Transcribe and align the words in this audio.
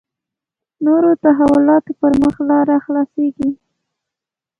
نورو 0.85 1.11
تحولاتو 1.23 1.91
پر 1.99 2.11
مخ 2.23 2.35
لاره 2.49 2.75
خلاصېږي. 2.85 3.49